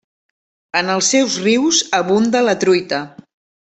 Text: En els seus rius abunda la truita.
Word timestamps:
En 0.79 0.89
els 0.93 1.11
seus 1.15 1.37
rius 1.43 1.85
abunda 2.01 2.45
la 2.51 2.61
truita. 2.67 3.09